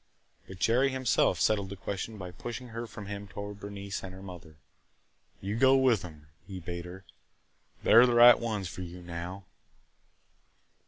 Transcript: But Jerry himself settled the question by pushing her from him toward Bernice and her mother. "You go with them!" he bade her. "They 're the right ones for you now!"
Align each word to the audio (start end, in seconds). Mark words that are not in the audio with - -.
But 0.47 0.57
Jerry 0.57 0.89
himself 0.89 1.39
settled 1.39 1.69
the 1.69 1.75
question 1.75 2.17
by 2.17 2.31
pushing 2.31 2.69
her 2.69 2.87
from 2.87 3.05
him 3.05 3.27
toward 3.27 3.59
Bernice 3.59 4.01
and 4.01 4.15
her 4.15 4.23
mother. 4.23 4.57
"You 5.41 5.55
go 5.55 5.77
with 5.77 6.01
them!" 6.01 6.25
he 6.47 6.59
bade 6.59 6.85
her. 6.85 7.05
"They 7.83 7.93
're 7.93 8.07
the 8.07 8.15
right 8.15 8.39
ones 8.39 8.67
for 8.67 8.81
you 8.81 9.03
now!" 9.03 9.43